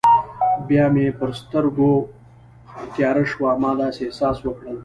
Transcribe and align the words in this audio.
بیا 0.67 0.85
مې 0.93 1.05
پر 1.19 1.29
سترګو 1.41 1.91
تیاره 2.93 3.23
شوه، 3.31 3.49
ما 3.61 3.71
داسې 3.81 3.99
احساس 4.05 4.37
وکړل. 4.41 4.77